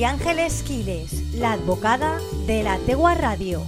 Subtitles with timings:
[0.00, 3.60] María Ángeles Quiles, la advocada de la Tegua Radio.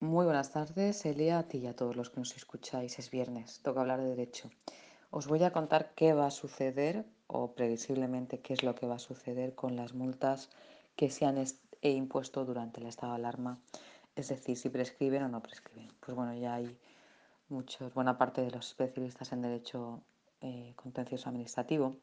[0.00, 2.98] Muy buenas tardes, Elia, a ti y a todos los que nos escucháis.
[2.98, 4.50] Es viernes, toca hablar de derecho.
[5.10, 8.94] Os voy a contar qué va a suceder o previsiblemente qué es lo que va
[8.94, 10.48] a suceder con las multas
[10.96, 11.36] que se han
[11.82, 13.58] impuesto durante el estado de alarma,
[14.16, 15.88] es decir, si prescriben o no prescriben.
[16.00, 16.76] Pues bueno, ya hay
[17.48, 20.00] muchos, buena parte de los especialistas en derecho
[20.40, 21.96] eh, contencioso administrativo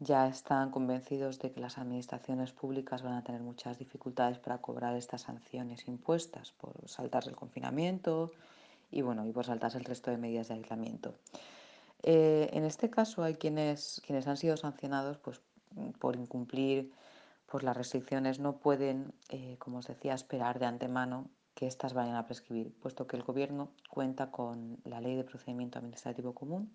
[0.00, 4.96] ya están convencidos de que las administraciones públicas van a tener muchas dificultades para cobrar
[4.96, 8.30] estas sanciones impuestas por saltarse el confinamiento
[8.90, 11.14] y bueno, y por saltarse el resto de medidas de aislamiento.
[12.04, 15.40] Eh, en este caso hay quienes, quienes han sido sancionados pues,
[15.98, 16.92] por incumplir
[17.50, 22.14] pues, las restricciones, no pueden, eh, como os decía, esperar de antemano que éstas vayan
[22.14, 26.72] a prescribir, puesto que el Gobierno cuenta con la Ley de Procedimiento Administrativo Común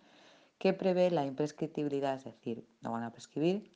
[0.58, 3.72] que prevé la imprescriptibilidad, es decir, no van a prescribir,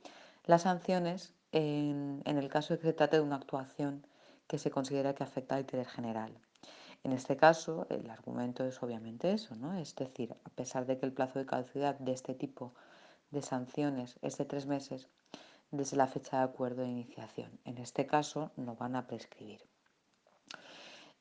[0.46, 4.06] las sanciones en, el caso de que se trate de una actuación
[4.48, 6.38] que se considera que afecta al interés general.
[7.04, 9.78] En este caso, el argumento es obviamente eso, ¿no?
[9.78, 12.74] Es decir, a pesar de que el plazo de caducidad de este tipo
[13.32, 15.10] de sanciones es de tres meses,
[15.72, 17.60] desde la fecha de acuerdo de iniciación.
[17.66, 19.62] En este caso, no van a prescribir.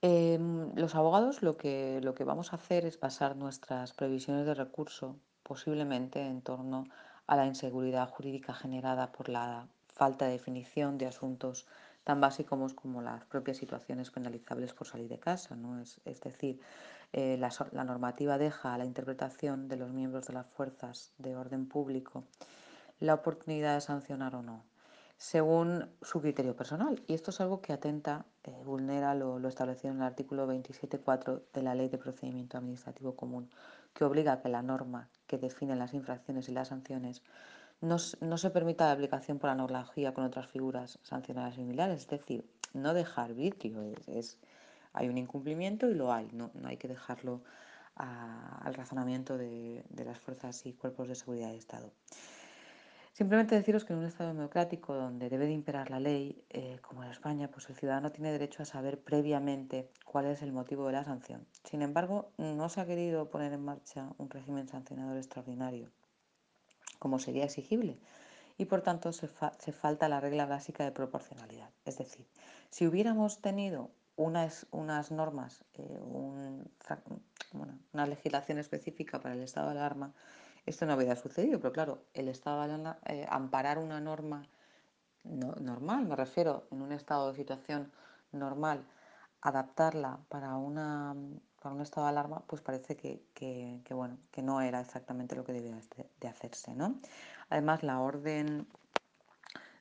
[0.02, 4.54] Em, los abogados lo que, lo que vamos a hacer es basar nuestras previsiones de
[4.54, 6.84] recurso posiblemente en torno
[7.26, 11.66] a la inseguridad jurídica generada por la falta de definición de asuntos
[12.04, 15.56] tan básicos como las propias situaciones penalizables por salir de casa.
[15.56, 15.80] ¿no?
[15.80, 16.60] Es, es decir,
[17.12, 21.34] eh, la, la, normativa deja a la interpretación de los miembros de las fuerzas de
[21.34, 22.24] orden público
[23.00, 24.64] la oportunidad de sancionar o no,
[25.16, 27.02] según su criterio personal.
[27.06, 31.62] Y esto es algo que atenta, eh, vulnera lo, establecido en el artículo 27.4 de
[31.62, 33.50] la Ley de Procedimiento Administrativo Común,
[33.94, 37.22] que obliga a que la norma que define las infracciones y las sanciones
[37.80, 42.94] no, se permita la aplicación por analogía con otras figuras sancionadas similares, es decir, no
[42.94, 44.38] dejar arbitrio, es,
[44.92, 47.42] hay un incumplimiento y lo hay, no, no hay que dejarlo
[47.96, 51.92] al razonamiento de, las fuerzas y cuerpos de seguridad de Estado.
[53.16, 57.02] Simplemente deciros que en un Estado democrático donde debe de imperar la ley, eh, como
[57.02, 60.92] en España, pues el ciudadano tiene derecho a saber previamente cuál es el motivo de
[60.92, 61.46] la sanción.
[61.64, 65.90] Sin embargo, no se ha querido poner en marcha un régimen sancionador extraordinario
[66.98, 67.98] como sería exigible.
[68.58, 71.70] Y por tanto se, fa se, falta la regla básica de proporcionalidad.
[71.86, 72.26] Es decir,
[72.68, 76.70] si hubiéramos tenido unas, unas normas, eh, un,
[77.94, 80.12] una legislación específica para el estado de alarma,
[80.66, 81.58] esto no habría sucedido.
[81.60, 84.48] Pero claro, el estado de alarma, eh, amparar una norma
[85.24, 87.92] no, normal, me refiero, en un estado de situación
[88.32, 88.84] normal,
[89.40, 91.14] adaptarla para, una,
[91.62, 95.36] para un estado de alarma, pues parece que, que, que, bueno, que no era exactamente
[95.36, 95.78] lo que debía
[96.20, 96.74] de hacerse.
[96.74, 97.00] ¿no?
[97.48, 98.66] Además, la orden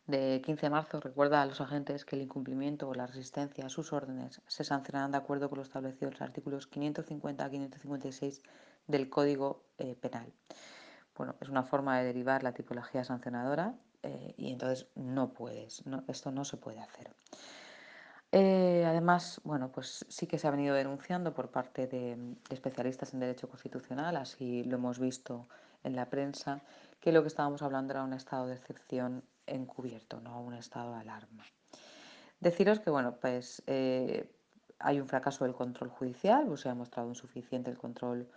[0.08, 3.70] de 15 de marzo recuerda a los agentes que el incumplimiento o la resistencia a
[3.70, 8.42] sus órdenes se sancionarán de acuerdo con lo establecido en los artículos 550 a 556
[8.88, 10.32] del Código eh, Penal.
[11.16, 16.04] Bueno, es una forma de derivar la tipología sancionadora eh, y entonces no puedes, no,
[16.08, 17.14] esto no se puede hacer.
[18.32, 23.22] Eh, además, bueno, pues sí que se ha venido denunciando por parte de, especialistas en
[23.22, 25.48] derecho constitucional, así lo hemos visto
[25.84, 26.62] en la prensa,
[27.00, 31.00] que lo que estábamos hablando era un estado de excepción encubierto, no un estado de
[31.00, 31.46] alarma.
[32.42, 34.30] Deciros que, bueno, pues eh,
[34.80, 38.30] hay un fracaso del control judicial, pues se ha mostrado insuficiente el control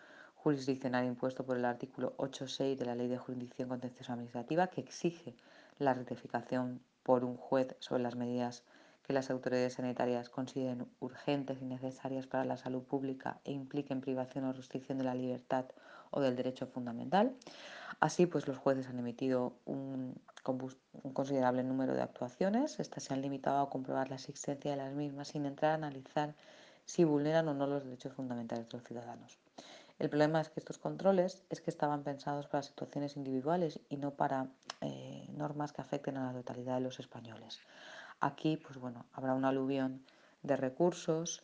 [0.42, 5.34] jurisdiccional impuesto por el artículo 8.6 de la Ley de Jurisdicción Contenciosa Administrativa, que exige
[5.78, 8.62] la rectificación por un juez sobre las medidas
[9.02, 14.44] que las autoridades sanitarias consideren urgentes y necesarias para la salud pública e impliquen privación
[14.44, 15.64] o restricción de la libertad
[16.10, 17.34] o del derecho fundamental.
[18.00, 22.78] Así, pues los jueces han emitido un, un considerable número de actuaciones.
[22.78, 26.34] Estas se han limitado a comprobar la existencia de las mismas sin entrar a analizar
[26.84, 29.38] si vulneran o no los derechos fundamentales de los ciudadanos.
[29.98, 34.12] El problema es que estos controles es que estaban pensados para situaciones individuales y no
[34.12, 34.46] para
[34.80, 37.60] eh, normas que afecten a la totalidad de los españoles.
[38.20, 40.04] Aquí, pues bueno, habrá un aluvión
[40.42, 41.42] de recursos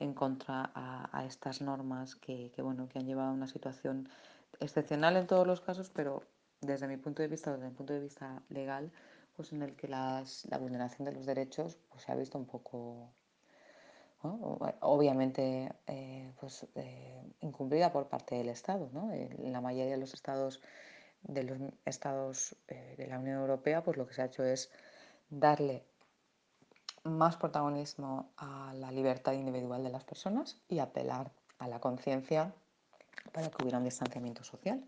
[0.00, 4.08] en contra a, estas normas que, bueno, que han llevado a una situación
[4.58, 6.24] excepcional en todos los casos, pero
[6.60, 8.90] desde mi punto de vista, desde mi punto de vista legal,
[9.36, 10.24] pues en el que la
[10.58, 13.12] vulneración de los derechos pues, se ha visto un poco,
[14.22, 14.58] ¿no?
[14.80, 18.88] obviamente, eh, pues, eh, incumplida por parte del Estado.
[18.92, 19.12] ¿no?
[19.12, 20.60] En la mayoría de los estados
[21.22, 24.70] de los estados eh, de la Unión Europea, pues lo que se ha hecho es
[25.30, 25.84] darle
[27.04, 32.52] más protagonismo a la libertad individual de las personas y apelar a la conciencia
[33.32, 34.84] para que hubiera un distanciamiento social.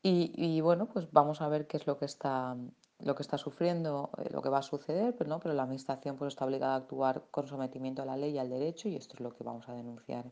[0.00, 2.56] Y, bueno, pues vamos a ver qué es lo que está,
[3.00, 5.40] lo que está sufriendo, eh, lo que va a suceder, pero, ¿no?
[5.40, 8.50] pero la Administración pues, está obligada a actuar con sometimiento a la ley y al
[8.50, 10.30] derecho y esto es lo que vamos a denunciar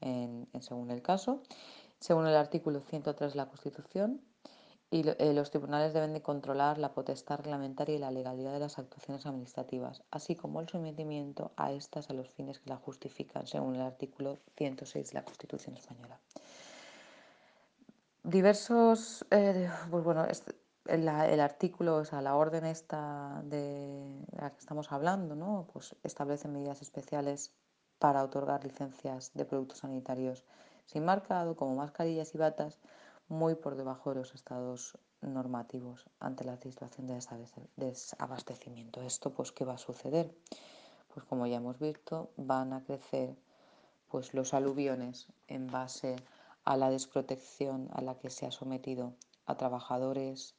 [0.00, 1.42] en, según el caso.
[2.00, 4.20] Según el artículo 103 de la Constitución,
[4.90, 8.78] y eh, los tribunales deben de controlar la potestad reglamentaria y la legalidad de las
[8.78, 13.74] actuaciones administrativas, así como el sometimiento a estas a los fines que la justifican, según
[13.74, 16.18] el artículo 106 de la Constitución española.
[18.22, 20.24] Diversos, eh, pues bueno,
[20.88, 25.68] el, artículo, o sea, la orden esta de la que estamos hablando, ¿no?
[25.72, 27.52] Pues establece medidas especiales
[27.98, 30.44] para otorgar licencias de productos sanitarios
[30.86, 32.78] sin marcado, como mascarillas y batas,
[33.28, 37.20] muy por debajo de los estados normativos ante la situación de
[37.76, 39.02] desabastecimiento.
[39.02, 40.34] ¿Esto pues qué va a suceder?
[41.12, 43.36] Pues como ya hemos visto, van a crecer
[44.08, 46.16] pues los aluviones en base
[46.64, 49.12] a la desprotección a la que se ha sometido
[49.44, 50.54] a trabajadores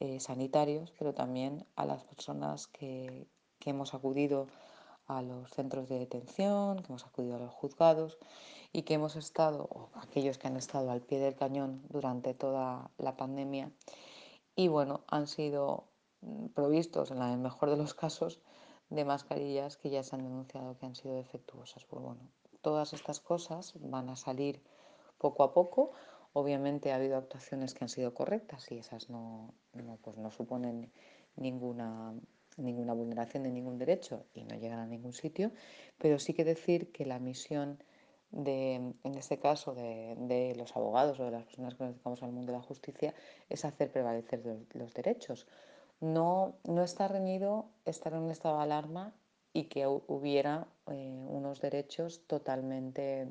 [0.00, 4.48] eh, sanitarios, pero también a las personas que, que hemos acudido
[5.06, 8.18] a los centros de detención, que hemos acudido a los juzgados
[8.72, 12.90] y que hemos estado, o aquellos que han estado al pie del cañón durante toda
[12.98, 13.72] la pandemia,
[14.54, 15.84] y bueno, han sido
[16.20, 18.40] mm, provistos, en el mejor de los casos,
[18.90, 21.84] de mascarillas que ya se han denunciado que han sido defectuosas.
[21.84, 22.20] Pues bueno,
[22.60, 24.62] todas estas cosas van a salir
[25.18, 25.92] poco a poco.
[26.32, 30.92] Obviamente ha habido actuaciones que han sido correctas y esas no, no, pues no suponen
[31.36, 32.14] ninguna
[32.56, 35.50] ninguna vulneración de ningún derecho y no llegan a ningún sitio,
[35.98, 37.82] pero sí que decir que la misión
[38.30, 42.32] de, en este caso, de, los abogados o de las personas que nos dedicamos al
[42.32, 43.14] mundo de la justicia
[43.48, 44.42] es hacer prevalecer
[44.72, 45.46] los, derechos.
[46.00, 49.14] No, no está reñido estar en un estado de alarma
[49.52, 53.28] y que hubiera eh, unos derechos totalmente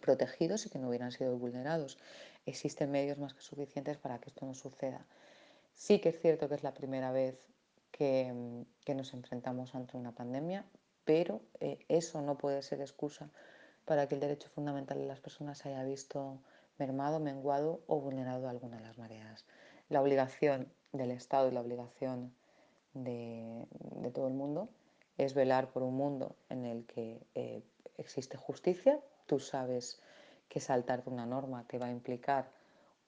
[0.00, 1.98] protegidos y que no hubieran sido vulnerados.
[2.46, 5.06] Existen medios más que suficientes para que esto no suceda.
[5.74, 7.38] Sí que es cierto que es la primera vez
[7.90, 8.32] que,
[8.94, 10.64] nos enfrentamos ante una pandemia,
[11.04, 13.30] pero eh, eso no puede ser excusa
[13.84, 16.40] para que el derecho fundamental de las personas haya visto
[16.78, 19.44] mermado, menguado o vulnerado alguna de las mareas.
[19.88, 22.34] La obligación del Estado y la obligación
[22.94, 23.66] de,
[24.12, 24.68] todo el mundo
[25.18, 27.62] es velar por un mundo en el que eh,
[27.96, 29.00] existe justicia.
[29.26, 30.00] Tú sabes
[30.48, 32.50] que saltarte una norma te va a implicar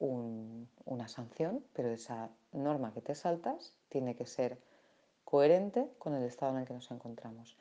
[0.00, 4.58] una sanción, pero esa norma que te saltas tiene que ser
[5.24, 7.56] coherente con el estado en el que nos encontramos.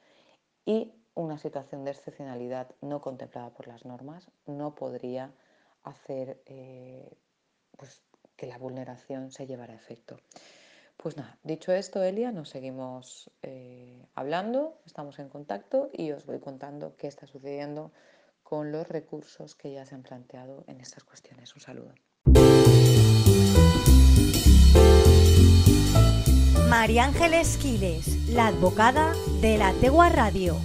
[0.66, 5.32] Y una situación de excepcionalidad no contemplada por las normas no podría
[5.84, 7.10] hacer eh,
[7.76, 8.02] pues,
[8.36, 10.18] que la vulneración se llevara a efecto.
[10.98, 16.40] Pues nada, dicho esto, Elia, nos seguimos eh, hablando, estamos en contacto y os voy
[16.40, 17.92] contando qué está sucediendo
[18.48, 21.54] con los recursos que ya se han planteado en estas cuestiones.
[21.54, 21.94] Un saludo.
[26.70, 30.56] María Ángeles Quiles, la advocada de la Tegua Radio.